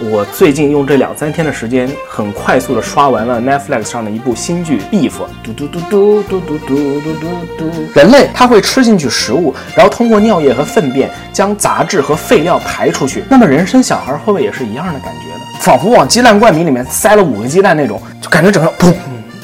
[0.00, 5.10] 我最近用这两三天的时间，很快速的刷完了 Netflix 上的一部新剧《Beef》。
[5.42, 7.12] 嘟嘟嘟嘟嘟嘟嘟嘟
[7.58, 7.88] 嘟嘟。
[7.94, 13.24] 人类他会吃进去食物，然后通过尿液和粪便将杂质和废料排出去。
[13.28, 15.40] 那么人生小孩会不会也是一样的感觉呢？
[15.58, 18.94] 仿佛往鸡蛋灌饼里面塞了五个鸡蛋那种，就感觉整个砰。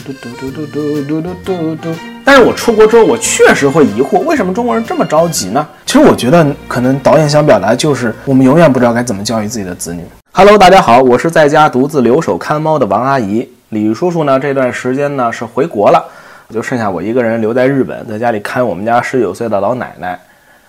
[0.06, 2.13] 嘟嘟嘟嘟嘟嘟嘟嘟嘟。
[2.26, 5.66] 但是我出国之后，我确实会疑惑，为什么中国人这么着急呢？
[5.84, 10.02] 其实我觉得，可能导演想表达就是，我们永远不知道该怎么教育自己的子女。
[10.32, 13.46] Hello，大家好，我是在家独自留守看猫的王阿姨。
[13.68, 16.02] 李叔叔呢，这段时间呢是回国了，
[16.48, 20.18] 就剩下我一个人留在日本，在家里看我们家十九岁的老奶奶。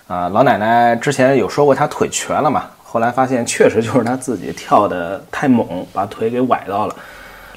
[0.07, 6.95] 啊，老奶奶之前有说过她腿瘸了嘛，后来发现确实就是她自己跳的太猛，把腿给崴到了。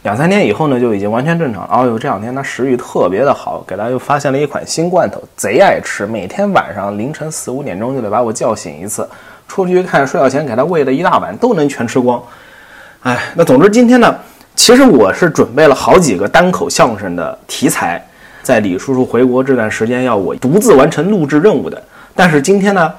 [0.05, 1.69] 两三天以后呢，就已经完全正常了。
[1.73, 6.07] 哦呦，这两天他食欲特别的好，给他又发现了一款新罐头，贼爱吃。
[6.07, 9.07] 每天晚上凌晨四五点钟就得把我叫醒一次，
[9.49, 12.23] 出去一看，睡觉前给他喂了一大碗，都能全吃光。
[13.03, 14.15] 哎，那总之今天呢，
[14.55, 18.01] 其实我是准备了好几个单口相声的题材，
[18.41, 21.83] 在李叔叔回国这段时间要我独自完成录制任务的。
[22.15, 22.95] 但是今天呢，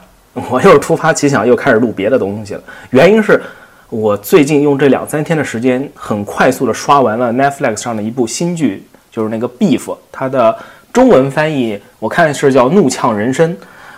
[0.49, 2.61] 我又突发奇想，又开始录别的东西了。
[2.89, 3.41] 原因是。
[3.89, 10.55] 我最近用这两三天的时间，很快速的刷完了 Netflix 上的一部新剧，就是那个 Beef，它的
[10.93, 13.51] 中文翻译我看是叫《怒呛人生》。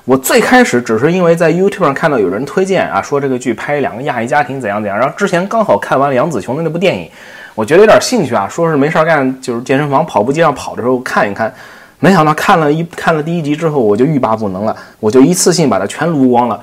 [0.06, 7.10] 我最开始只是因为在 YouTube 上看到有人推荐啊，说这个剧拍两个亚裔家庭怎样怎样，然后之前刚好看完了杨紫琼的那部电影，
[7.54, 11.54] 我觉得有点兴趣啊，说是没事干，就是健身房跑步机上跑的时候看一看。
[12.00, 16.60] 没想到看了一看了第一集之后，我就欲罢不能了，我就一次性把它全撸光了。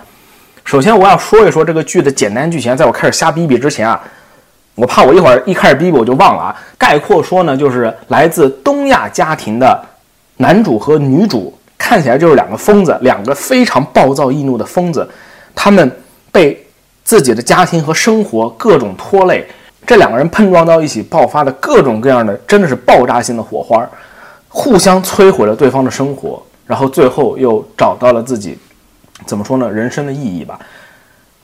[0.69, 2.77] 首先，我要说一说这个剧的简单剧情。
[2.77, 3.99] 在我开始瞎逼逼之前啊，
[4.75, 6.55] 我怕我一会儿一开始逼逼我就忘了啊。
[6.77, 9.83] 概括说呢，就是来自东亚家庭的
[10.37, 15.09] 男主和女主，看起来就是两个疯子，两个非常暴躁易怒的疯子。
[15.55, 15.91] 他们
[16.31, 16.63] 被
[17.03, 19.49] 自己的家庭和生活各种拖累，
[19.87, 23.89] 这两个人碰撞到一起，爆发的各种各样的，真的是爆炸性的火花，
[24.51, 28.59] 互相摧毁了对方的生活，然后最后又找到了自己。
[29.27, 29.71] 怎么说呢？
[29.71, 30.59] 人生的意义吧。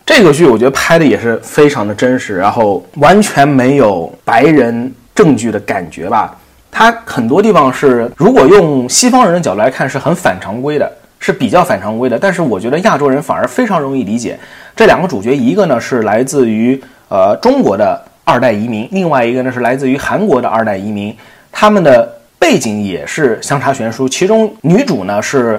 [0.07, 6.37] 这个剧我觉得拍的也是非常的真实，然后完全没有白人证据的感觉吧。
[6.71, 12.19] 它很多地方是，如果用西方人的角度来看，是很反常规的，是比较反常规的。
[12.19, 14.39] 但是我觉得亚洲人反而非常容易理解。
[14.77, 21.17] 这两个主角，一个呢是来自于呃中国的二代移民，另外一个呢是来自于韩国的二代移民，
[21.51, 22.07] 他们的
[22.39, 24.07] 背景也是相差悬殊。
[24.07, 25.59] 其中女主呢是。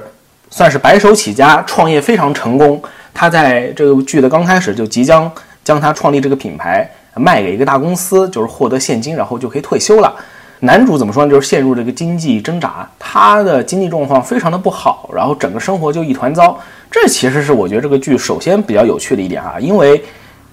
[0.55, 2.81] 算是白手起家，创业非常成功。
[3.13, 5.29] 他在这个剧的刚开始就即将
[5.66, 10.16] 将他创立这个品牌卖给一个大公司，就是获得现金，然后就可以退休了。
[10.61, 11.29] 男主怎么说呢？
[11.29, 16.57] 就是陷入这个经济挣扎，他的经济状况非常的不好，然后整个生活就一团糟。
[16.89, 20.01] 这其实是我觉得这个剧首先比较有趣的一点哈，因为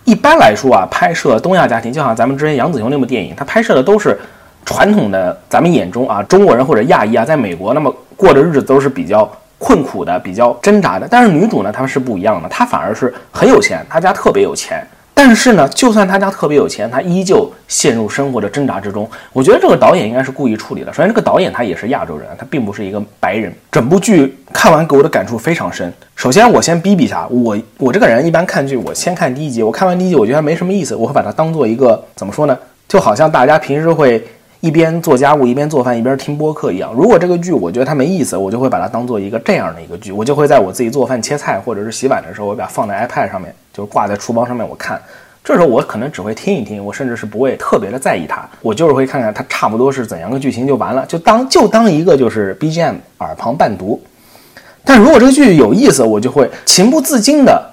[0.02, 4.18] 一般来说啊，拍摄东亚家庭，就像咱们之前杨紫琼那部电影，他拍摄的都是
[4.64, 9.30] 传统的咱们眼中啊中国人或者亚裔啊，在美国那么过的日子都是比较。
[9.62, 14.84] 困苦的，比较挣扎的，但是女主呢，她是不一样的，她反而是很有钱，她家特别有钱。
[15.14, 19.08] 但是呢，就算她家特别有钱，她依旧陷入生活的挣扎之中。
[19.32, 20.92] 我觉得这个导演应该是故意处理的。
[20.92, 23.54] 首先，这个导演他也是亚洲人，他并不是一个白人。
[23.70, 25.92] 整部剧看完给我的感触非常深。
[26.16, 32.58] 首先，我先逼逼一下我，我这个人一般看剧，我先看第一集，我看完第一集，我觉得没什么意思，我会把它当做一个怎么说呢？
[32.88, 34.26] 就好像大家平时会。
[34.62, 36.94] 一边做家务一边做饭一边听播客一样。
[36.94, 45.02] 如果这个剧我觉得它没意思，我就会把它当做一个这样的一个剧，我就会在我自己做饭切菜或者是洗碗的时候，我把它放在 iPad 上面，就是挂在厨房上面我看。
[45.42, 54.00] 这时候我可能只会听一听，我甚至是不会特别的在意它，我就是会看看它差不多是怎样个剧情就完了，就当就当一个就是 BGM 耳旁伴读。
[54.84, 57.71] 但如果这个剧有意思，我就会情不自禁的。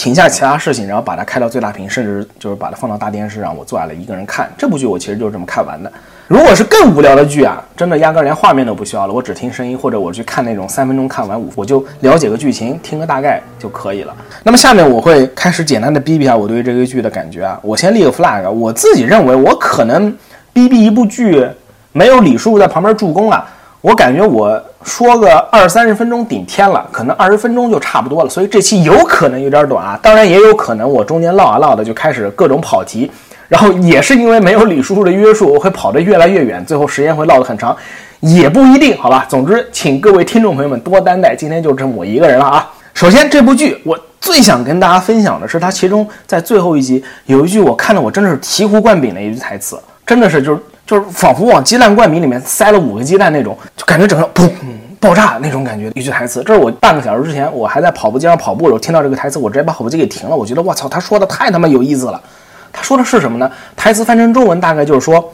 [0.00, 4.86] 停下其他事情，然后把它开到最大屏，甚至就是把它放到大电视上，我坐下来一个人看这部剧。
[4.86, 5.92] 我其实就是这么看完的。
[6.26, 14.16] 如果是更无聊的剧啊，真的压根连画面都不需要了，我只听声音，或者我去看那种三分钟看完五，我就了解个剧情，听个大概就可以了。
[14.42, 17.60] 那么下面我会开始简单的逼逼下我对于这个剧的感觉啊。
[17.62, 20.10] 我先立个 flag，我自己认为我可能
[20.54, 21.46] 逼逼一部剧
[21.92, 23.46] 没有李叔叔在旁边助攻啊。
[23.82, 29.98] 我感觉我说个二三十分钟顶天了，可能二十分钟就差不多了，所以这期有可能有点短啊。
[30.02, 33.10] 当然也有可能我中间唠啊唠的就开始各种跑题，
[33.48, 37.74] 然后也是因为没有李叔叔的约束，我会跑得越来越远，最后时间会唠得很长，
[38.20, 39.24] 也不一定，好吧。
[39.26, 42.70] 总之，请各位听众朋友们多担待，今天就剩我一个人了啊。
[42.92, 50.60] 首先，这部剧我最想跟大家分享的是，它其中在最后一集有一句我看的我真的是醍醐灌顶的一句台词，真的是就是。
[50.90, 54.50] 就是仿佛往鸡蛋灌饼里面塞了五个鸡蛋那种，就感觉整个砰
[54.98, 55.88] 爆炸那种感觉。
[55.94, 60.34] 一句台词，这是我半个小时之前，我还在跑步机上跑步的时候听到这个台词，我直接把跑步机给停了。
[60.34, 62.20] 我觉得我操，他说的太他妈有意思了。
[62.72, 63.48] 他说的是什么呢？
[63.76, 65.32] 台词翻成中文大概就是说，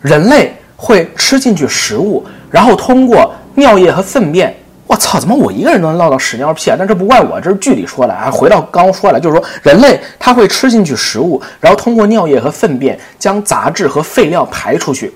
[0.00, 4.56] 人类会吃进去食物，然后通过尿液和粪便。
[4.86, 6.76] 我操，怎么我一个人都能唠到屎尿屁啊？
[6.78, 8.30] 但这不怪我，这是剧里说的啊。
[8.30, 15.12] 回到刚刚说了，就是说人类他会吃进去食物，然后通过尿液和粪便将杂质和废料排出去。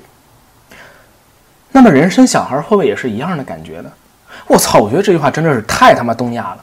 [1.70, 3.90] 那么人生小孩会不会也是一样的感觉呢？
[4.46, 6.58] 我操，我觉得这句话真的是太他妈东亚了，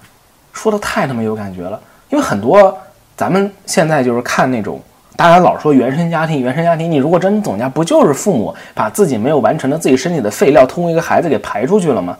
[0.52, 1.80] 说的太他妈有感觉了。
[2.10, 2.76] 因为很多
[3.16, 4.82] 咱们现在就是看那种，
[5.16, 12.18] 大家老说原生家庭，原生家庭，你如果真总结，不就是父母把自己没有完成的自己身体的废料通过一个孩子给排出去了吗？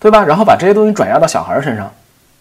[0.00, 0.24] 对吧？
[0.24, 1.90] 然后把这些东西转嫁到小孩身上。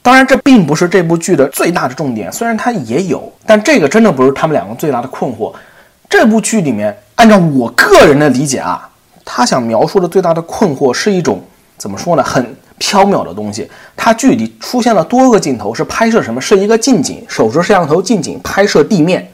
[0.02, 5.54] 当然，这并不是这部剧的最大的重点，虽然它也有，但这个真的不是他们两个最大的困惑。
[6.10, 8.90] 这部剧里面，按照我个人的理解啊，
[9.26, 11.44] 他想描述的最大的困惑是一种
[11.78, 12.24] 怎么说呢？
[12.24, 12.46] 很
[12.80, 13.70] 缥缈的东西。
[13.98, 16.40] 它剧里出现了多个镜头，是拍摄什么？
[16.40, 19.30] 是一个近景，手持摄像头近景拍摄地面，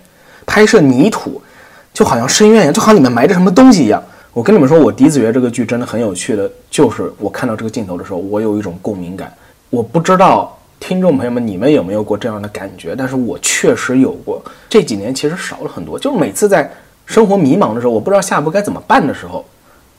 [0.48, 1.40] 拍摄泥土，
[1.94, 4.02] 就好像深渊一样，就好像里面埋着什么东西一样。
[4.33, 9.31] 我跟你们说，我第一次觉得这个剧真的很有趣的，就是我看到这个镜头的时候，我有一种共鸣感。
[9.69, 14.44] 我不知道听众朋友们你们有没有过这样的感觉，但是我确实有过。
[14.68, 16.68] 这几年其实少了很多，就是每次在
[17.06, 19.45] 生活迷茫的时候，我不知道下一步该怎么办的时候，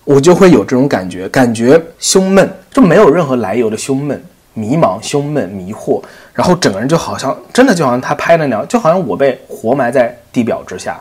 [0.02, 4.20] 我就会有这种感觉，感觉胸闷，就没有任何来由的胸闷、
[4.52, 6.02] 迷茫、胸闷、迷惑，
[6.32, 11.00] 然后整个人就好像真的就好像他拍的那样，就好像我被活埋在地表之下，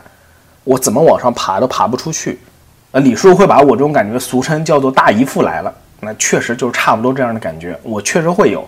[0.62, 2.38] 我怎么往上爬都爬不出去。
[2.94, 8.64] 呃，李叔会把我这种感觉俗称叫做“大姨父来了”，那确实就是差不多这样的感觉，我确实会有。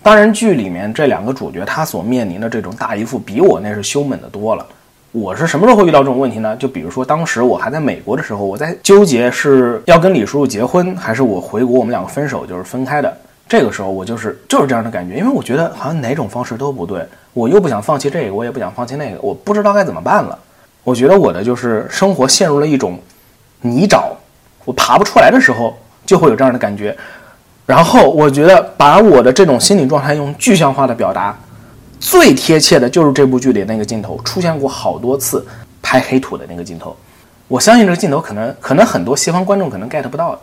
[0.00, 4.64] 当然，剧里面这两个主角他所面临的这种大姨父，比我那是凶猛的多了。
[5.10, 6.54] 我是什么时候会遇到这种问题呢？
[6.54, 13.12] 就比如说当时我还在美国的时候，我在纠结是要跟李叔叔结婚，还是我回国我们两个分手，就是分开的。
[13.48, 20.38] 这个时候我就是就是这样的感觉，因为我觉得好像哪种方式都不对，我又不想放弃这个，我也不想放弃那个，我不知道该怎么办了。
[20.84, 22.96] 我觉得我的就是生活陷入了一种。
[23.64, 24.04] 泥沼，
[24.64, 25.74] 我爬不出来的时候，
[26.04, 26.94] 就会有这样的感觉。
[27.66, 31.34] 然后我觉得把我的这种心理状态用具象化的表达，
[31.98, 35.46] 最贴切的就是这部剧里那个镜头，出现过好多次
[35.80, 36.94] 拍黑土的那个镜头。
[37.48, 40.38] 我相信这个镜头可能可能很多西方观众可能 get 不到。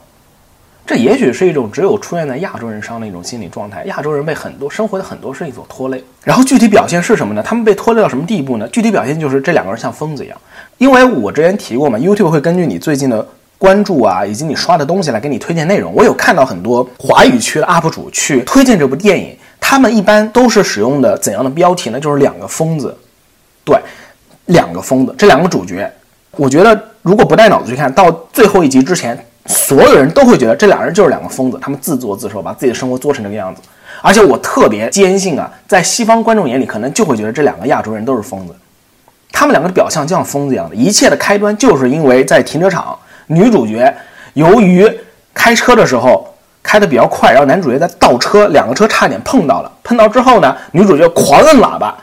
[0.86, 3.84] 这也许是一种只有出现在亚洲人上的一种心理状态。
[3.86, 6.04] 亚洲人被很多生活的很多事情所拖累。
[6.24, 7.42] 然后具体表现是什么呢？
[7.42, 8.68] 他们被拖累到什么地步呢？
[8.70, 10.38] 具体表现就是这两个人像疯子一样。
[10.78, 13.26] 因为我之前提过嘛，YouTube 会根据你最近的
[13.58, 15.94] 关注啊，以及你刷的东西来给你推荐内容。
[15.94, 22.00] 我有看到很多华语区的 UP 主去推荐这部电影，他们一般都是使用的怎样的标题呢？
[22.00, 22.98] 就是两个疯子，
[23.64, 23.80] 对，
[24.48, 25.90] 两个疯子，这两个主角，
[26.32, 33.62] 我觉得如果不带脑子去看到最后一集之前，所有人都会觉得这两人就是两个疯子，他们自作自受，把自己的生活作成这个样子。
[34.02, 38.56] 而且我特别坚信啊，在西方观众眼里，可能就会觉得这两个亚洲人都是疯子。
[39.32, 42.98] 他们两个的表象就像疯子一样的，一切的开端就是因为在停车场，
[43.28, 43.94] 女主角
[44.34, 44.90] 由于
[45.34, 51.96] 开车的时候开的比较快，然后男主角在倒车，两个车差点碰到了，碰到之后呢，女主角狂摁喇叭，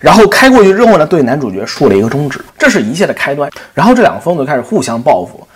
[0.00, 3.50] 然后开过去之后呢，对男主角竖了一个中指，这是一切的开端。
[3.72, 5.46] 然后这两个疯子开始互相报复，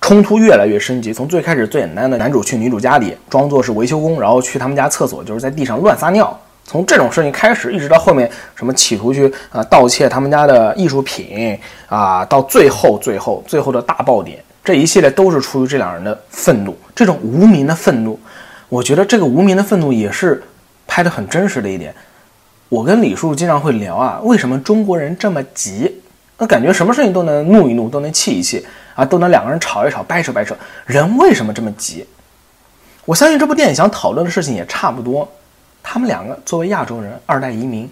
[0.00, 6.36] 冲突越来越升级，从最开始最简单的男主去女主家里装作是维修工，然后去他们家厕所就是在地上乱撒尿。
[6.64, 11.58] 从这种事情开始，一直到后面什么企图去啊盗窃他们家的艺术品
[11.88, 18.18] 啊，到最后最后最后的大爆点，这一系列都是出于这两人的愤怒，这种无名的愤怒。
[18.68, 20.40] 我觉得这个无名的愤怒也是
[20.86, 21.94] 拍的很真实的一点。
[22.68, 26.00] 我跟李叔经常会聊啊，为什么中国人这么急？
[26.38, 30.56] 那感觉什么事情都能怒一怒，都能气一气啊，都能两个人吵一吵，掰扯掰扯。
[30.86, 32.06] 人为什么这么急？
[33.04, 35.28] 我相信这部电影想讨论的事情也差不多。
[35.82, 37.90] 他们两个作为亚洲人，二代移民，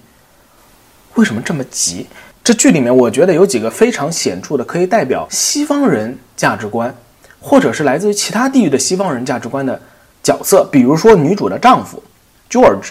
[1.14, 2.06] 为什么这么急？
[2.44, 6.94] 这剧里面我觉得有几个非常显著的，可以代表西方人价值观，
[7.40, 9.80] 或者是来自于其他地域的西方人价值观的
[10.22, 10.64] 角色。
[10.70, 12.02] 比如说女主的丈夫
[12.50, 12.90] George，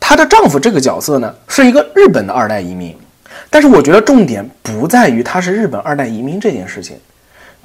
[0.00, 2.94] 她的丈夫这个角色呢是一个日本的二代移民，
[3.48, 6.98] 但是我觉得重点不在于他是日本二代移民这件事情，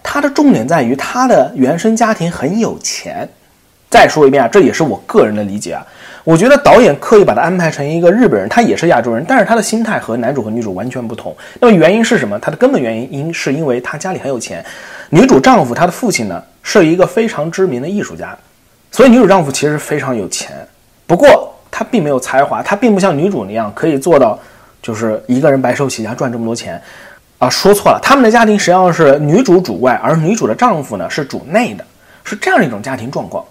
[0.10, 3.28] 他的重点在于他的原生家庭很有钱。
[3.90, 5.86] 再说一遍啊，这也是我个人的理解啊。
[6.24, 11.36] 我觉得导演刻意把他安排成一个日本人，他也是亚洲人，但是他的心态和男主和女主完全不同。
[11.60, 12.40] 那么原因是什么？
[12.40, 14.64] 他的根本原因因是因为他家里很有钱。
[15.10, 18.38] 女主丈夫他的父亲呢是一个非常知名的艺术家，
[18.92, 20.56] 所以女主丈夫其实非常有钱。
[21.06, 24.40] 不过他并没有才华，他并不像女主那样可以做到
[24.82, 26.82] 就是一个人白手起家赚这么多钱
[27.40, 27.50] 啊。
[27.50, 31.84] 说错了，他们的家庭实际上是女主主外，而女主的丈夫呢是主内的，
[32.24, 33.44] 是这样一种家庭状况。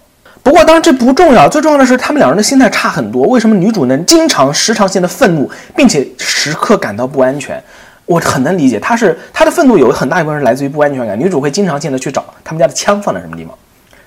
[0.43, 3.27] 不过，当然这不重要，最重要的是他们两人的心态差很多。
[3.27, 7.61] 为什么女主能经常、时常性的愤怒，并且时刻感到不安全？
[8.05, 11.19] 我很能理解，她是她的愤怒有很大一部分是来自于不安全感。
[11.19, 13.53] 女主会经常性的去找他们家的枪放在什么地方，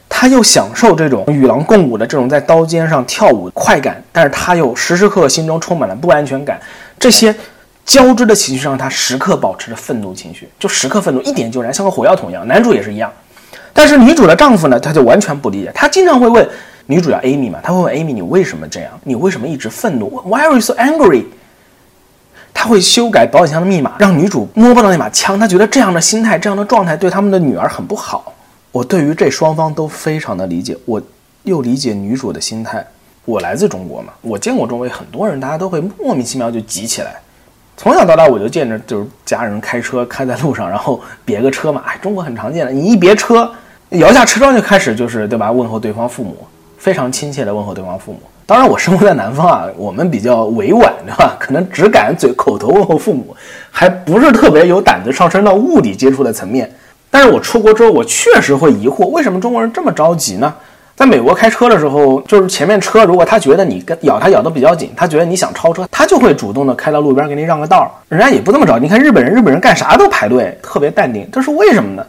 [0.09, 6.59] 她又享受这种与狼共舞的这种在刀尖上跳舞快感，但是她又时时刻刻心中充满了不安全感。
[6.99, 7.35] 这些
[7.85, 12.47] 交织的情绪让他时刻保持着愤怒情绪，就时刻愤怒，一点就燃，像个火药桶一样。
[12.47, 13.13] 男主也是一样，
[13.73, 16.49] 但是女主的丈夫呢，他就完全不理解，他经常会问
[16.87, 18.91] 女主叫 Amy 嘛，他会问 Amy 你为什么这样？
[19.05, 21.25] 你为什么一直愤怒？Why are you so angry？
[22.53, 25.39] 他会修改保险箱的密码，让女主摸不到那把枪。
[25.39, 28.35] 他觉得这样的心态、这样的状态对他们的女儿很不好。
[28.71, 31.01] 我对于这双方都非常的理解，我
[31.45, 32.85] 又理解女主的心态。
[33.25, 37.21] 我来自中国嘛，我见过周围很多人，大家都会莫名其妙就急起来。
[37.83, 42.71] 从小到大，我就见着就是家人开车开在路上，然后别个车嘛，哎，中国很常见的。
[42.71, 43.51] 你一别车，
[43.89, 45.51] 摇下车窗就开始就是对吧？
[45.51, 46.37] 问候对方父母，
[46.77, 48.21] 非常亲切的问候对方父母。
[48.45, 51.35] 当然，我生活在南方啊，我们比较委婉，对吧？
[51.41, 53.35] 可能只敢嘴口头问候父母，
[53.71, 56.71] 还不是特别有胆子上升到物理接触的层面。
[57.11, 60.55] 但是我出国之后，我确实会疑惑，为什么中国人这么着急呢？
[61.01, 67.91] 在美国开车的时候，就是前面车如果他觉得你跟咬他咬得比较紧，他觉得你想超车，他就会主动的开到路边给你让个道。
[68.11, 72.05] 人家也不这么着，你看日本人，日本人干啥都排队，特别淡定，这是为什么呢？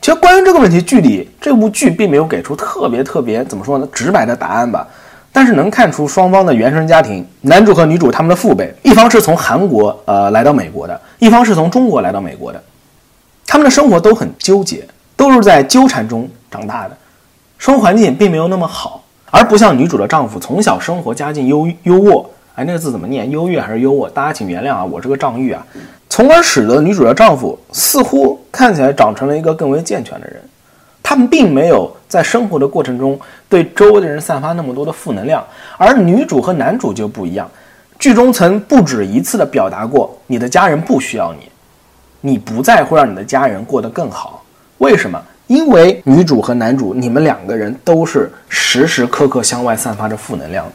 [0.00, 4.88] 其实关于这个问题，剧里这部剧并没有给出特别特别怎么说呢直白的答案吧。
[5.30, 12.62] 但是能看出双方的原生家庭，男主和女主他们的父辈，一方是从韩国呃来到美国的，一方是从中国来到美国的，
[13.46, 16.96] 他们的生活都很纠结，都是在纠缠中长大的，
[17.62, 19.00] 生活环境并没有那么好，
[19.30, 22.26] 而不像女主的丈夫从小生活家境优优渥，
[22.56, 23.30] 哎，那个字怎么念？
[23.30, 24.10] 优越还是优渥？
[24.10, 25.64] 大家请原谅啊，我这个丈玉啊，
[26.08, 30.42] 从而使得女主的丈夫似乎看起来长成了一个更为健全的人。
[31.04, 33.16] 他们并没有在生活的过程中
[33.48, 35.46] 对周围的人散发那么多的负能量，
[35.78, 37.48] 而女主和男主就不一样。
[37.96, 41.48] 剧中曾不止一次的表达过，你的家人不需要你，
[42.22, 44.42] 你不再会让你的家人过得更好。
[44.78, 45.22] 为什么？
[45.46, 50.72] 因为女主和男主，你们两个人都是时时刻刻向外散发着负能量的，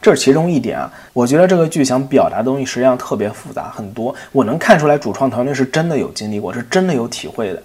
[0.00, 0.90] 这是其中一点啊。
[1.12, 7.62] 我觉得这个剧想表达的东西实际上特别复杂，很多我能看出来，主创团队是真的有经历过，是真的有体会的。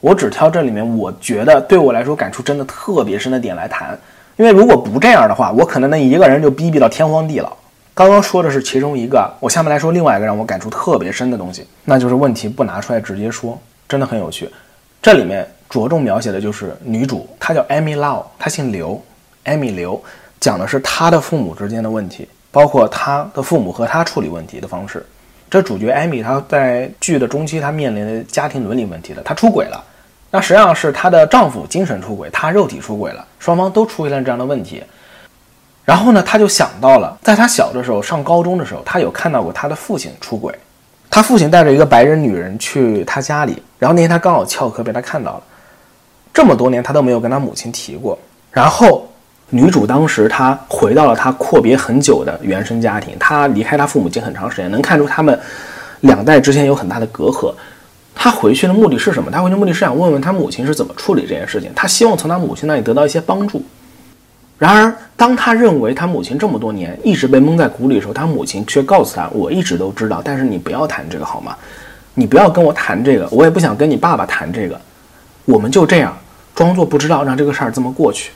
[0.00, 3.96] 我只挑这里面我觉得对我来说感触真的特别深的点来谈，
[4.36, 7.54] 因为如果不这样的话，我可能那一个人就逼逼到天荒地老。
[7.92, 14.48] 刚刚说的是其中一个，我下面来说另外一个让我感触特别深的东西，那就是问题不拿出来直接说，真的很有趣。
[15.02, 19.02] 这里面着重描写的就是女主，她叫 Amy Lau，她姓刘
[19.46, 20.02] ，Amy 刘，
[20.38, 25.04] 讲的是她的父母之间的问题，包括她的父母和她处理问题的方式。
[25.48, 29.82] 这主角艾米，她在剧的中期，她面临的家庭伦理问题的，她出轨了。
[30.30, 34.82] 那实际上是她的丈夫精神出轨，她肉体出轨了，双方都出现了这样的问题。
[35.84, 40.54] 然后呢，她就想到了，在她小的时候，上高中的时候，她有看到过她的父亲出轨。
[41.10, 45.42] 他父亲带着一个白人女人去他家里，然后那天他刚好翘课被他看到了。
[46.32, 48.16] 这么多年，他都没有跟他母亲提过。
[48.52, 49.08] 然后
[49.48, 55.36] 女主当时她回到了她阔别很久的原生家庭，她离开她父母已经很长时间，能看出他们
[56.02, 57.52] 两代之间有很大的隔阂。
[58.14, 59.30] 她回去的目的是什么？
[59.30, 61.72] 她回去目的是想问问她母亲是怎么处理这件事情。
[61.74, 63.60] 她希望从她母亲那里得到一些帮助。
[64.60, 71.56] 然而，当他认为他母亲这么多年一直被蒙在鼓里的时候，他母亲却告诉他：“我一直都知道，但是你不要谈这个好吗？
[72.12, 74.78] 你不要跟我谈这个，我也不想跟你爸爸谈这个。
[75.46, 76.14] 我们就这样
[76.54, 78.32] 装作不知道，让这个事儿这么过去。”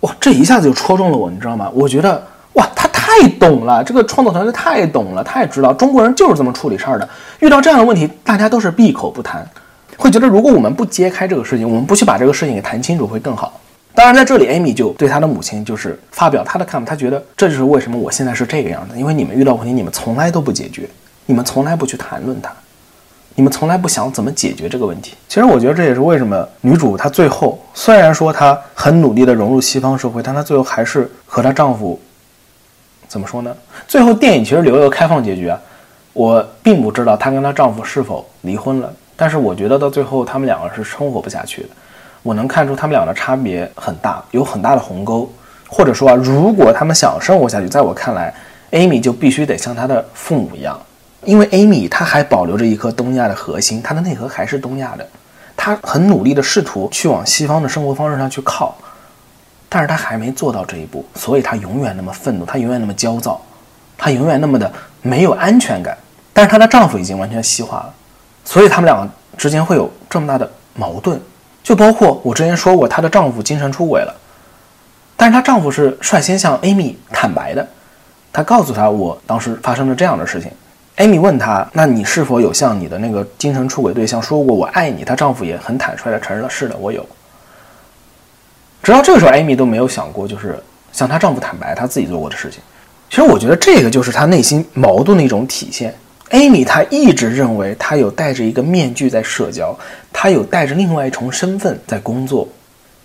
[0.00, 1.70] 哇，这一下子就戳中了我，你知道吗？
[1.72, 2.22] 我觉得。
[2.54, 7.08] 哇，他太懂了，这个创作团队太懂了，太知道中国人就是这么处理事儿的。
[7.38, 9.48] 遇到这样的问题，大家都是闭口不谈，
[9.96, 13.59] 会觉得如果我们不揭开这个事情，我们不去把这个事情给谈清楚，会更好。
[13.94, 20.88] 当然，在这里，Amy 就对他的母亲就是发表他的看法，他觉得这就是为什么我现在是这个样子，因为你们遇到问题，你们从来都不解决，
[21.26, 22.50] 你们从来不去谈论它，
[23.34, 25.16] 你们从来不想怎么解决这个问题。
[25.28, 32.00] 其实，我觉得这也是为什么女主她最后虽然说她很努力的融入西方社会，但她最后还是和她丈夫。
[33.08, 33.54] 怎么说呢？
[33.88, 35.60] 最后电影其实留了个开放结局啊。
[36.12, 41.68] 我并不知道她跟她丈夫是否离婚了，但是我觉得到最后他们两个是生活不下去的。
[42.22, 45.30] 我能看出他们俩的差别很大，有很大的鸿沟。
[45.68, 48.34] 或者说啊，如果他们想生活下去，在我看来
[48.72, 50.76] ，Amy 就必须得像她的父母一样，
[51.24, 55.06] 因为 Amy 她还保留着一颗东亚的核心，她的内核还是东亚的。
[55.56, 58.76] 她很努力的试图去往西方的生活方式上去靠。
[59.68, 63.40] 但是她还没做到这一步，所以她永远那么愤怒，她永远那么焦躁，
[63.96, 64.70] 她永远那么的
[65.02, 65.96] 没有安全感。
[66.32, 67.94] 但是她的丈夫已经完全西化了，
[68.44, 71.20] 所以他们两个之间会有这么大的矛盾。
[71.62, 74.14] 就包括我之前说过，她的丈夫精神出轨了，
[75.16, 77.66] 但是她丈夫是率先向 Amy 坦白的，
[78.32, 80.50] 他告诉她我当时发生了这样的事情
[80.96, 87.04] ，Amy 问他：“那你是否有向你的那个精神出轨对象说过我爱你？”她丈夫也很坦率地承认了：“是的，我有。”
[88.82, 90.58] 直到这个时候，Amy 都没有想过，就是
[90.92, 92.60] 向她丈夫坦白她自己做过的事情。
[93.10, 95.94] 其实我觉得这个就是她内心矛盾的一种体现。
[96.30, 99.76] Amy 她一直认为她有戴着一个面具在社交，
[100.12, 102.48] 她有带着另外一重身份在工作，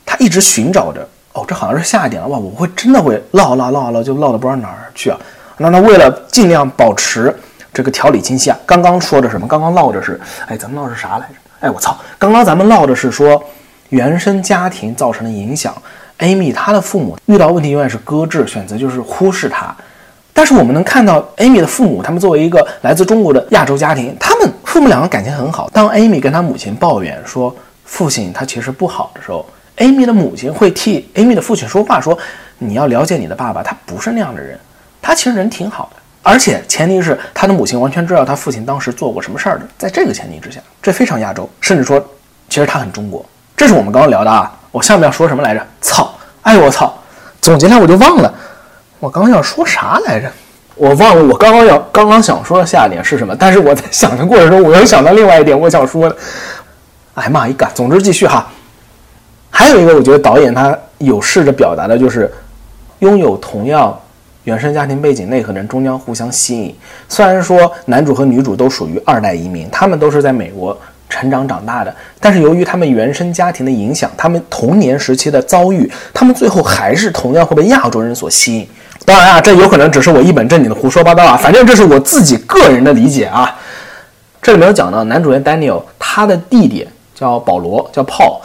[0.05, 1.07] 她一直寻找着。
[1.33, 2.37] 哦，这好像是下一点了哇！
[2.37, 5.19] 我会真的会唠唠唠唠，就唠到不知道哪儿去啊。
[5.57, 7.35] 那那为了尽量保持
[7.73, 9.47] 这个条理清晰啊，刚刚说的什么？
[9.47, 11.33] 刚刚唠着是，哎，咱们唠是啥来着？
[11.59, 11.97] 哎，我操！
[12.17, 13.43] 刚刚咱们唠的是说。
[13.89, 15.73] 原生家庭造成的影响
[16.17, 19.73] ，Amy 她的父母遇到问题永远是搁置，选择就是忽视她。
[20.37, 25.69] 但是我们能看到 Amy 的父母，他们作为一个来自中国的亚洲家庭，他们父母两个感情很好。
[25.71, 29.45] 当 Amy 跟他母亲抱怨说父亲他其实不好的时候
[29.77, 32.17] ，Amy 的母亲会替 Amy 的父亲说话，说
[32.57, 34.59] 你要了解你的爸爸，他不是那样的人，
[35.01, 36.01] 他其实人挺好的。
[36.21, 39.65] 而且前提是他的母亲完全知道他父亲当时做过什么事儿的。
[39.77, 41.97] 在这个前提之下，这非常亚洲，甚至说
[42.49, 43.25] 其实他很中国。
[43.55, 45.65] 这是我们刚刚聊的啊，我下面要说什么来着？
[45.79, 46.13] 操！
[46.41, 46.93] 哎我操！
[47.41, 48.33] 总结下我就忘了，
[48.99, 50.31] 我刚刚要说啥来着？
[50.75, 53.35] 我忘了我刚刚要刚刚想说的下一点是什么？
[53.37, 56.15] 但是我在想的过程中，我又想到另外一点我想说的。
[57.13, 57.65] 哎妈一个！
[57.73, 58.45] 总之继续哈。
[59.49, 62.29] 还有一个，我觉得导演他有试着表达的就是，
[62.99, 63.97] 拥有同样
[64.43, 66.75] 原生家庭背景内核的人终将互相吸引。
[67.07, 70.77] 虽然说男主和女主都属于二代移民，他们都是在美国。
[71.07, 78.67] 成长长大的，但是由于他们原生家庭的影响，他们童年时期的遭遇，他们最后还是同样会被亚洲人所吸引。
[79.05, 83.55] 当然啊，这有可能只是我一本正经的胡说八道啊， 反正这是我自己个人的理解啊。
[84.41, 88.39] 这里面有讲到男主角 Daniel，他的弟弟叫保罗，叫 Paul，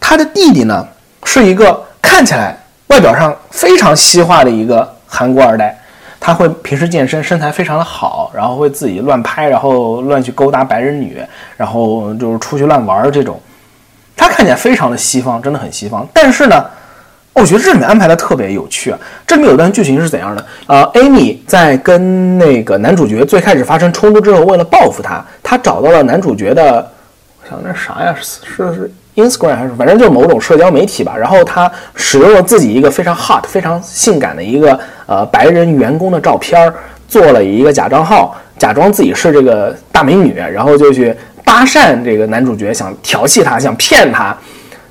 [0.00, 0.86] 他的弟弟呢
[1.24, 2.56] 是一个看起来
[2.86, 5.78] 外表上非常西化的一个韩国二代。
[6.20, 11.20] 他会平时健身，身材非常的好，然后会自己乱拍，然后乱去勾搭白人女，
[11.54, 13.38] 然后就是出去乱玩这种。
[14.16, 16.08] 他看起来非常的西方，真的很西方。
[16.14, 16.64] 但是呢，
[17.34, 18.98] 我觉得这里面安排的特别有趣啊。
[19.26, 20.46] 这里面有段剧情是怎样的？
[20.66, 26.90] 呃，Amy 在跟那个男主角最开始发生冲突之后，为了报复他，他找到了男主角的，
[27.42, 28.14] 我想那啥呀？
[28.20, 28.40] 是
[28.74, 28.90] 是。
[29.16, 36.72] Instagram 还是反正就是某种社交媒体吧，然后他使用了自己一个非常 hot、非常性感的一个呃白人员工的照片，
[37.06, 44.36] 做了一个假账号，假装自己是这个大美女，然后就去搭讪这个男主角，想调戏他，想骗他。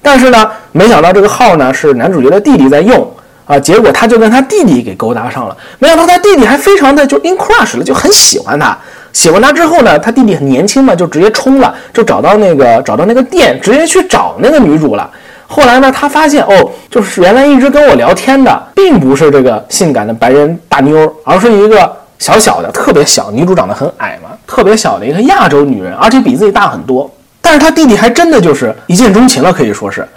[0.03, 3.09] 但是呢，没想到这个号呢是男主角的弟弟在用
[3.45, 5.57] 啊，结果他就跟他弟弟给勾搭上了。
[5.79, 8.77] 没想到他弟弟还非常的就 in crush 了，就很喜欢他。
[9.13, 15.09] 喜欢他之后呢，他弟弟很年轻嘛，就直接冲了，就找到那个找到那个店，直接去找那个女主了。
[15.47, 27.09] 后来呢，他发现哦，就是原来一直跟我聊天的，并不是这个性感的白人大妞，而是一个小小的、特别小，女主长得很矮嘛，特别小的一个亚洲女人，而且比自己大很多。
[27.43, 30.07] 但是他弟弟还真的就是一见钟情了，可以说是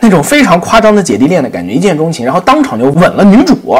[0.00, 3.76] 那种非常夸张的姐弟恋的感觉，一见钟情，然后当场就吻了女主。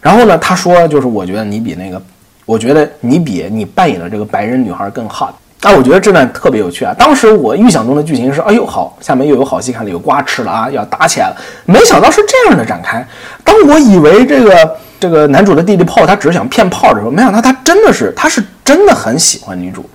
[0.00, 2.00] 然后呢，他说就是我觉得你比那个。
[2.44, 6.92] 我觉得你比你扮演的这个白人女孩更 hot，啊，我觉得这段特别有趣啊。
[6.98, 11.36] 当时我预想中的剧情是，哎呦好，下面又有好戏看了，有瓜吃了啊，要打起来了。
[11.66, 13.06] 没想到是这样的展开。
[13.44, 19.88] 当我以为这个这个男主的弟弟炮他只是想骗炮的时候，没想到他真的是，他是真的很喜欢女主。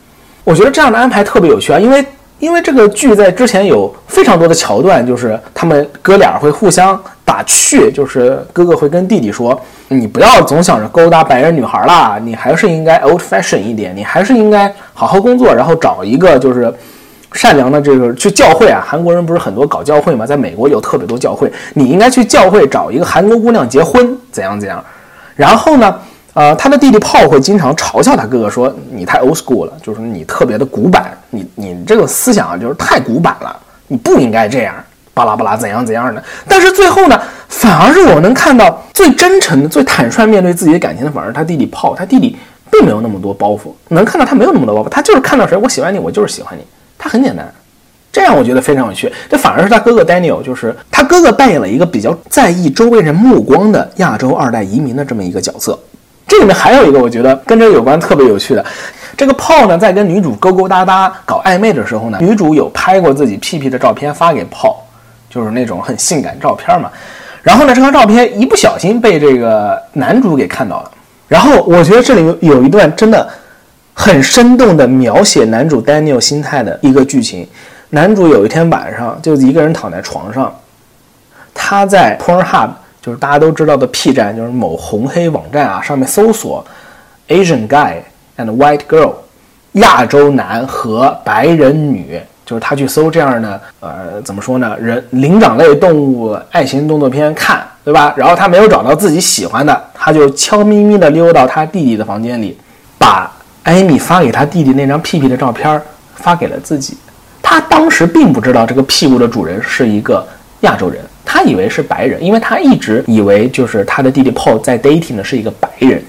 [0.48, 2.06] 我觉得这样的安排特别有趣啊，因为
[2.40, 9.60] 因为这个剧在之前有非常多的桥段，就是他们哥俩会互相打趣，就是哥哥会跟弟弟说。
[9.90, 16.74] 你不要总想着勾搭白人女孩啦，你还是应该 old fashion 一点，你还是应该好好工作，然后找一个就是
[17.34, 18.82] 善良的这个去教会啊。
[18.88, 20.26] 韩国人不是很多搞教会嘛？
[20.26, 24.82] 在美国有特别多教会，你应该去教会找一个韩国姑娘结婚，怎样怎样。
[25.36, 25.94] 然后呢，
[26.38, 34.76] 呃，他的弟弟炮会经常嘲笑他哥哥说：“你太 old school 了，就是你特别的古板，你你这个思想啊就是太古板了，你不应该这样。”
[35.16, 41.96] 巴拉巴拉怎样怎样的，但是最后呢，反而是我能看到最真诚的、最坦率面对自己的感情的，反而他弟弟炮。
[41.96, 42.38] 他弟弟
[42.72, 46.62] 并没有那么多包袱，能看到他没有那么多包袱，他就是看到谁，我喜欢你，我就是喜欢你，
[47.00, 47.52] 他很简单。
[48.12, 49.12] 这样我觉得非常有趣。
[49.28, 55.80] 这反而是他哥哥 Daniel，就是他哥哥扮演了一个比较在意周围人目光的亚洲二代移民的这么一个角色。
[56.28, 58.66] 这里面还有一个我觉得跟这个有关特别有趣的，
[59.16, 64.84] 这个炮呢在跟女主勾勾搭搭搞暧昧的时候呢，女主有拍过自己屁屁的照片发给炮。
[65.30, 66.90] 就是那种很性感照片嘛，
[67.44, 70.92] 然后呢，这张照片一不小心被这个男主给看到了。
[71.28, 73.28] 然后我觉得这里有有一段真的
[73.94, 77.48] 很生动的描写男主 Daniel 心态的一个剧情。
[77.90, 80.52] 男主有一天晚上就一个人躺在床上，
[81.54, 82.70] 他在 Pornhub，
[83.08, 86.62] 就是大家都知道的 P 站，就是某红黑网站啊，上面搜索
[87.30, 87.94] Asian guy
[88.36, 89.14] and white girl，
[89.72, 98.14] 亚洲男和白人女，就是他去搜这样的呃怎么说呢，人灵长类动物爱情动作片看，对吧？
[98.18, 102.60] 然后他没有找到自己喜欢的，他就悄咪咪的溜到他弟弟的房间里，
[102.98, 103.32] 把
[103.64, 105.82] 艾米发给他弟弟那张屁屁的照片
[106.16, 106.98] 发给了自己。
[107.42, 110.28] 他当时并不知道这个屁股的主人是一个
[110.62, 116.02] 亚洲人，他以为是白人，因为他一直以为就是他的弟弟 Paul 在 dating 的是一个白人。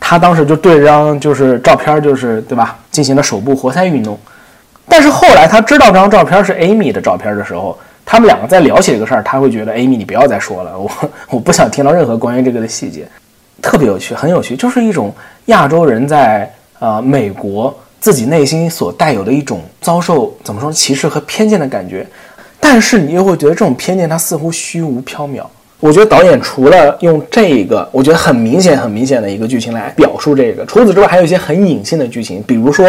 [0.00, 4.18] 他当时就对这张就是照片，就是对吧，进行了手部活塞运动。
[4.88, 10.90] 但是后来他知道这张照片是 Amy 的照片的时候，他们两个在聊起这个事儿，他会觉得 Amy 你不要再说了，我
[11.30, 13.06] 我不想听到任何关于这个的细节。
[13.62, 15.14] 特别有趣，很有趣，就是一种
[15.46, 22.06] 亚洲人在呃美国自己内心所带有的一种遭受怎么说歧视和偏见的感觉。
[22.66, 25.44] 但是你又会觉得这种偏见它似乎虚无缥缈。
[25.80, 32.42] 我觉得导演除了用这个，我觉得很明显、很明显的一个剧情来表述这个，除此之外，还有一些很隐性的剧情。
[32.46, 32.86] 比如说，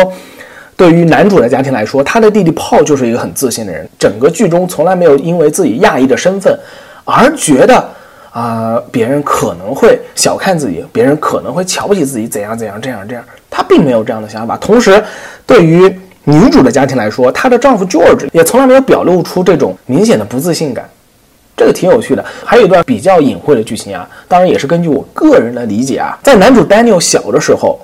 [0.78, 6.58] 对于男主的家庭来说，他的弟弟炮就是一个很自信的人，整个剧中从来没有因为自己亚裔的身份
[7.04, 7.86] 而觉得
[8.32, 14.56] 啊别人可能会小看自己，别人可能会瞧不起自己，怎样怎样这样这样，他并没有这样的想法。
[14.56, 15.04] 同时，
[15.46, 15.94] 对于
[16.26, 20.90] 女主的家庭来说，她的丈夫 George 也从来没有表露出这种明显的不自信感。
[21.58, 27.80] 这个挺有趣的，还有一段比较隐晦的剧情啊，当然也是根据我个人的理解啊，在男主 Daniel 小的时候，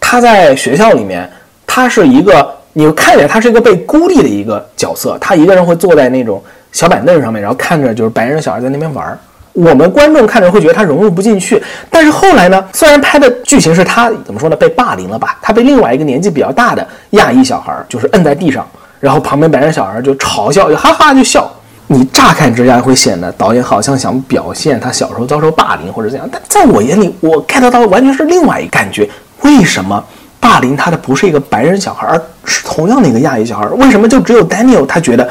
[0.00, 1.30] 他在学校里面，
[1.64, 9.16] 他是一个，你看起来他是一个被孤立的一个角色，他一个人会坐在那种小板凳上面，然后看着就是白人小孩在那边玩，
[9.58, 18.64] 我们观众看着会觉得他融入不进去，但是后来呢，虽然拍的剧情是他怎么说呢，被霸凌了吧，他被另外一个年纪比较大的亚裔小孩就是摁在地上，
[19.00, 21.50] 然后旁边白人小孩就嘲笑，就哈哈就笑。
[21.88, 29.08] 你乍看之下会显得导演好像想表现他小时候遭受霸凌或者怎样，但在我眼里，我 get 到完全是另外一个感觉。
[29.40, 30.04] 为什么
[30.38, 33.66] 霸凌他的不是一个白人小孩，而是同样的一个亚裔小孩？
[33.70, 35.28] 为什么就只有 Daniel 他觉得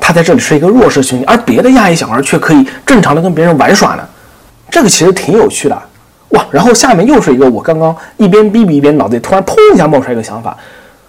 [0.00, 4.02] 他在这里是一个弱势群体，而别的亚裔小孩却可以正常的跟别人玩耍呢？
[4.70, 5.82] 这个其实挺有趣的
[6.30, 6.46] 哇！
[6.50, 10.56] 然后下面又是一个我刚刚一边逼逼一边脑子里突然砰一下冒出来一个想法，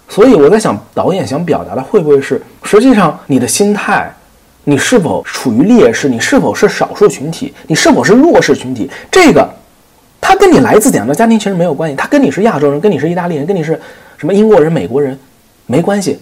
[0.08, 4.12] 所以我在想，导演想表达的会不会是，实际上你的心态？
[4.65, 6.08] 你是否处于劣势？
[6.08, 7.54] 你是否是少数群体？
[7.67, 8.89] 你是否是弱势群体？
[9.10, 9.47] 这个，
[10.21, 11.95] 他跟你来自怎样的家庭其实没有关系。
[11.95, 13.80] 他跟你是亚洲人，跟你是意大利人，跟你是
[14.17, 15.17] 什么英国人、美国人，
[15.65, 16.19] 没关系。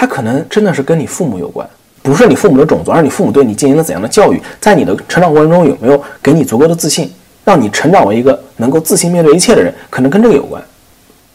[0.00, 1.68] 他可能真的是跟你父母有关，
[2.04, 7.10] 不是你父母的种族，而是你父母对你进行了怎样的教育，在你的成长过程中有没有给你足够的自信，
[7.44, 10.62] 让你成长为一个能够自信面对一切的人，可能跟这个有关。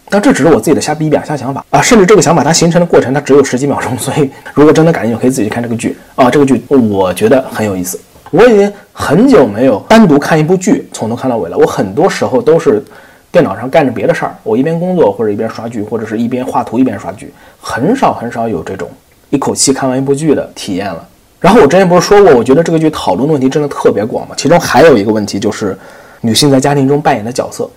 [0.09, 1.81] 但这只是我自己的瞎逼逼瞎想法啊！
[1.81, 6.29] 甚至这个想法它形成的过程它只有十几秒钟， 所以如果真的感兴趣，可以自己去看这个剧啊！
[6.29, 7.99] 这个剧我觉得很有意思。
[8.31, 11.57] 我已经很久没有单独看一部剧从头看到尾了。
[11.57, 12.83] 我很多时候都是
[13.33, 18.87] 电脑上干着别的事儿，我一边工作或者一边刷剧，或者是一边画图一边刷剧，很少很少有这种
[19.31, 21.03] 一口气看完一部剧的体验了。
[21.39, 24.35] 然后我之前不是说过，我觉得这个剧讨论的问题真的特别广嘛？
[24.37, 25.75] 其中还有一个问题就是
[26.21, 27.67] 女性在家庭中扮演的角色。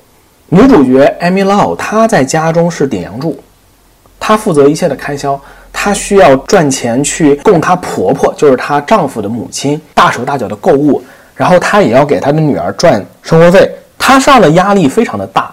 [0.50, 3.36] 女主角 Amy Lau，她在家中是顶梁柱，
[4.20, 5.40] 她负责一切的开销，
[5.72, 11.02] 她需要赚钱去供她婆婆，就是她丈夫的母亲，大手大脚的购物，
[11.34, 13.68] 然后她也要给她的女儿赚生活费，
[14.06, 15.52] 他上的压力非常的大。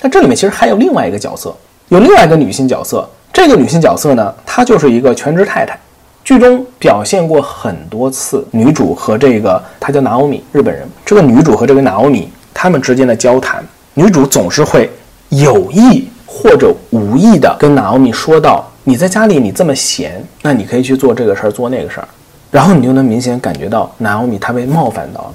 [0.00, 1.52] 那这里面其实还有另外一个角色，
[1.88, 5.76] 有另外一个女性角色，这个女性角色呢，她就是一个全职太太，
[6.22, 13.64] 剧中表现过很多次，女主和这个她叫 Naomi 日本人，这个女主和这个 Naomi 他们之间的交谈。
[13.94, 14.88] 女主总是会
[15.30, 22.06] 有意或者无意的跟娜奥米说到：“你在家里你这么闲，那你可以去做这个事儿，做那个事儿。”
[22.52, 25.34] 然后你就能明显感觉到娜奥米她被冒犯到了，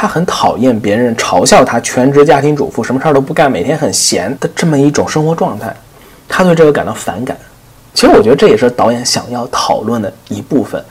[0.00, 5.76] 他很讨厌别人嘲笑他全职家庭主妇，什么事儿都不干，每天很闲的这么一种生活状态，
[6.26, 7.36] 他对这个感到反感。
[7.92, 10.82] 其实我觉得这也是导演想要讨论的一部分。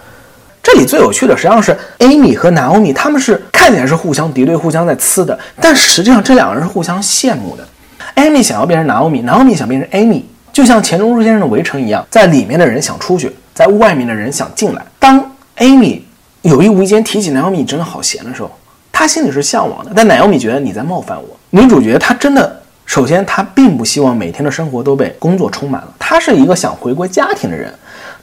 [0.62, 7.68] 这里最有趣的实际上是 Amy 和 Naomi，他们是看起来是互相敌对、互相在呲的，但实际上这两个人是互相羡慕的。
[8.14, 10.22] Amy 想要变成 Naomi，Naomi 想变成 Amy，
[10.54, 14.86] 就像钱钟书先生的《围城》一样，在里面的人想出去，在外面的人想进来。
[15.00, 15.20] 当
[15.58, 16.02] Amy
[16.44, 18.52] 有意无意间提起 Naomi 真的好闲的时候，
[19.00, 21.30] 他心里是向往的，但奶油米觉得你在冒犯我。
[21.52, 27.74] 女主角她真的，首先她并不希望每天的生活都被工作充满了，她是一个想回归家庭的人。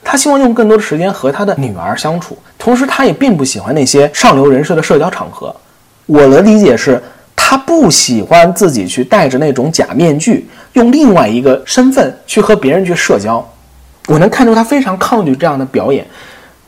[0.04, 5.56] 他希望用更多的时间和他的女儿相处，同时他也并不喜欢那些上流人士的社交场合。
[6.04, 7.02] 我的理解是，
[7.34, 13.42] 他不喜欢自己去戴着那种假面具，用另外一个身份去和别人去社交。
[14.08, 16.06] 我能看出他非常抗拒这样的表演。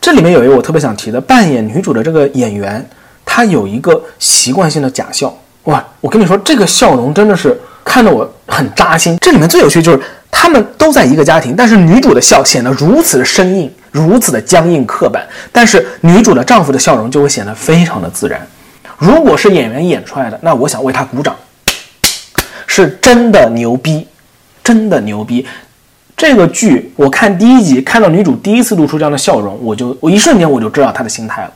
[0.01, 2.85] 这里面有一个我特别想提的，扮演女主的这个演员，
[3.31, 5.37] 他有一个习惯性的假笑。
[5.64, 9.19] 哇，我跟你说，这个笑容真的是看得我很扎心。
[9.21, 18.41] 这里面最有趣就是他们都在一个家庭，但是女主的笑显得如此的生硬，如此的僵硬刻板，但是女主的丈夫的笑容就会显得非常的自然。
[18.97, 21.37] 如果是演员演出来的，那我想为他鼓掌，
[22.67, 24.09] 是真的牛逼，
[24.64, 25.47] 真的牛逼。
[26.17, 31.53] 这个剧我看第一集，看到女主第一次露出这样的笑容，我就我一瞬间我就知道她的心态了，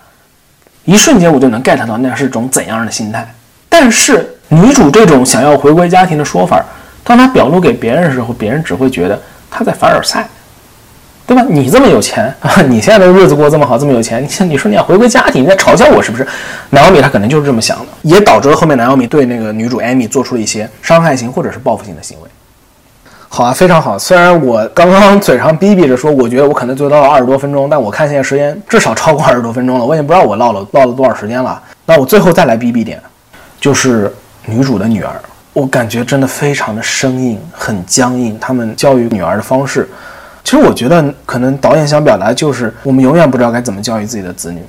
[0.85, 3.27] 一瞬间我就能 get 到那是种怎样的心态。
[3.69, 6.63] 但是女主这种想要回归家庭的说法，
[7.03, 10.29] 当她表露给别人的时候，别人只会觉得她在凡尔赛，
[11.27, 11.43] 对吧？
[11.49, 16.27] 你这么有钱啊， 你现在的日子过这么好，这么有钱，你 你说你要回归家庭，你在嘲笑我是不是？
[16.71, 22.29] 南奥米她可能就是这么想的，也导致了后面南奥米对那个女主艾米做出了一些伤害性或者是报复性的行为。
[23.35, 23.99] 好啊，非常好。
[23.99, 31.59] 虽然我刚刚嘴上逼逼着说，我觉得我可能最多唠了二十多分钟，但我看现在时间至少超过二十多分钟了，我也不知道我唠了唠了多少时间了。
[31.87, 33.03] 那我最后再来逼逼点，
[33.59, 34.15] 就是
[34.45, 35.19] 女主的女儿，
[35.55, 38.39] 我感觉真的非常的生硬，很僵硬。
[38.39, 39.89] 他们教育女儿的方式，
[40.45, 44.63] 其实我觉得可能导演想表达就是，我们永远不知道该怎么教育自己的子女，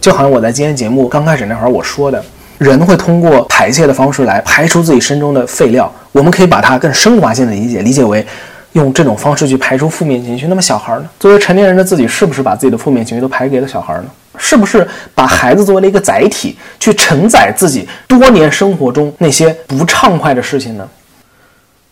[0.00, 2.24] 就好像我在今天节目刚开始那会儿我说的。
[2.58, 8.24] 人会通过排泄的方式来排出自己身中的废料，我们可以把它更升华性的理解，理解为
[8.72, 10.46] 用这种方式去排出负面情绪。
[10.46, 11.08] 那么小孩呢？
[11.18, 14.04] 作为成年人的自己，是不是把自己的负面情绪都排给了小孩呢？
[14.36, 20.88] 是不是把孩子作为了一个载体，去承载自己多年生活中那些不畅快的事情呢？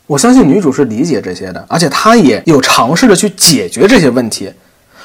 [0.07, 4.53] 我相信女主是理解这些的，而且她也有尝试着去解决这些问题，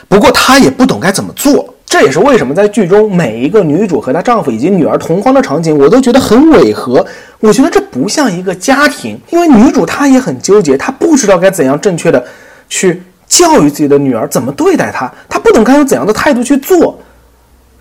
[0.07, 1.73] 不过她也不懂该怎么做。
[1.89, 7.03] 这也是为什么在剧中每一个女主和她丈夫以及女儿同框的场景，我都觉得很违和。
[7.39, 12.21] 我觉得这不像一个家庭，因为女主她也很纠结，她不知道该怎样正确的
[12.67, 16.99] 去教育自己的女儿，怎么对待她，她不懂该用怎样的态度去做。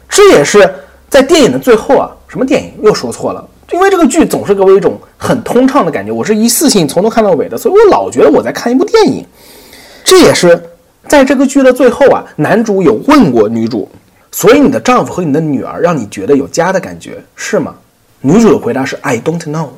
[0.08, 0.72] 这也是
[1.10, 3.44] 在电影的最后啊，什么电影又说错了？
[3.72, 9.26] 因为这个剧总是给我一种很通畅的感觉，我是一次性从头看到尾的，所以我老觉得我在看一部电影。
[10.04, 10.62] 这也是。
[11.08, 13.88] 在这个剧的最后啊，男主有问过女主，
[14.32, 17.74] 所以你的丈夫和你的女儿让你觉得有家的感觉是吗？
[18.20, 19.68] 女主的回答是 I don't know，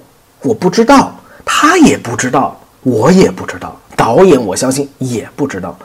[0.43, 1.14] 我不知道，
[1.45, 5.79] 他也不知道，我也不知道，导演我相信也不知道。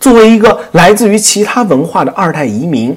[0.00, 2.96] 作为一个来自于其他文化的二代移民，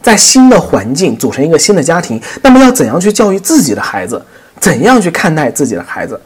[0.00, 4.22] 在新的环境组成一个新的家庭，那么要怎样去教育自己的孩子，
[4.58, 6.20] 怎样去看待自己的孩子，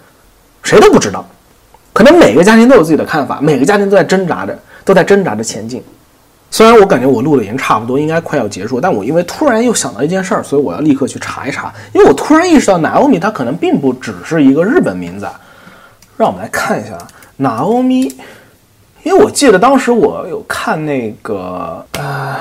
[0.62, 1.26] 谁都不知道。
[1.92, 4.56] 可能每个家庭都有自己的看法，每个家庭都在挣扎着。
[4.86, 5.82] 都在挣扎着前进，
[6.48, 11.74] 虽然我感觉我录的已经差不多，应该快要结束，但我因为突然又想到一件事儿，所以我要立刻去查一查。
[11.92, 15.28] 因为我突然意识到，Naomi 她可能并不只是一个日本名字。
[16.16, 16.96] 让我们来看一下
[17.38, 18.10] Naomi，
[19.02, 22.40] 因为我记得当时我有看那个啊，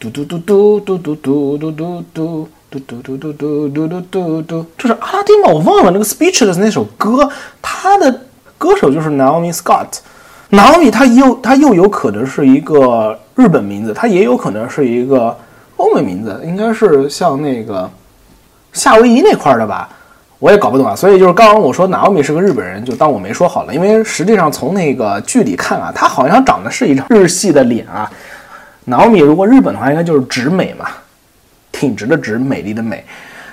[0.00, 5.50] 嘟嘟嘟嘟嘟嘟嘟嘟嘟嘟嘟嘟嘟嘟嘟嘟嘟嘟嘟，这是阿拉丁嘛？
[5.50, 7.28] 我忘了那个 Speechless 那首歌，
[7.60, 8.22] 他的
[8.56, 9.98] 歌手就是 Naomi Scott。
[10.52, 15.34] Naomi，它又它又有可能是一个日本名字，它也有可能是一个
[15.76, 17.90] 欧美名字，应该是像那个
[18.74, 19.88] 夏威夷那块的吧，
[20.38, 20.94] 我也搞不懂啊。
[20.94, 28.12] 所以就是刚刚我说 Naomi 是个日本人，就当我没说好了，因为实际上从那个剧里看啊，他好像长得是一张日系的脸啊。
[28.86, 30.86] Naomi 如果日本的话，应该就是直美嘛，
[31.72, 33.02] 挺直的直，美丽的美。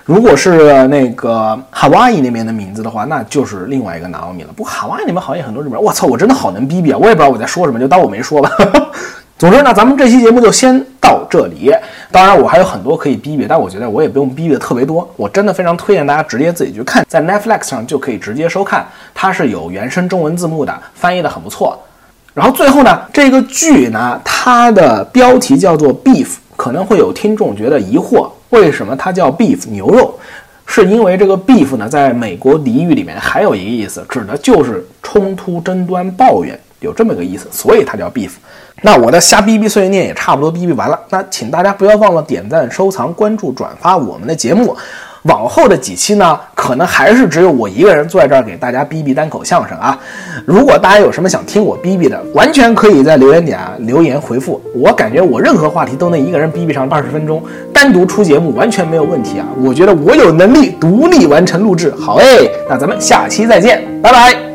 [0.09, 4.49] 如果是那个 Hawaii 那边的名字的话，那就是另外一个南奥米了。
[4.55, 5.83] 不过 Hawaii 那边好像也很多日本人。
[5.83, 6.97] 我操，我真的好能逼逼啊！
[6.99, 8.49] 我也不知道我在说什么，就当我没说吧。
[9.37, 11.71] 总之呢，咱们这期节目就先到这里。
[12.11, 15.07] 当然，我还有很多可以逼逼，但我觉得我也不用逼逼的特别多。
[15.15, 21.79] 我真的非常推荐大家直接自己去看，在 Netflix 上就可以直接收看，它是有原声中文字幕的，翻译的很不错。
[22.33, 28.27] 然后最后呢，这个剧呢，它的标题叫做 Beef，可能会有听众觉得疑惑。
[28.49, 30.17] 为什么它叫 beef 牛肉？
[30.65, 38.31] 是因为这个 beef 呢，在美国俚语里面还有一个意思，指的就是冲突、争端、抱怨，有这么个意思，所以它叫 beef。
[38.83, 44.77] 那我的瞎逼逼碎碎念也差不多逼逼完了，那请大家不要忘了点赞、收藏、关注、转发我们的节目。
[45.23, 49.97] 往后的几期呢，可能还是只有我一个人坐在这儿给大家逼逼单口相声啊。
[50.45, 54.61] 如果大家有什么想听我逼逼的，完全可以在留言点啊留言回复。
[54.73, 59.45] 我感觉我任何话题都能一个人逼逼上二十分钟，单独出节目完全没有问题啊。
[59.61, 61.93] 我觉得我有能力独立完成录制。
[61.99, 64.48] 好诶，那咱们下期再见，拜拜。